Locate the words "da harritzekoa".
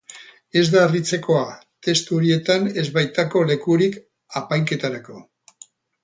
0.75-1.41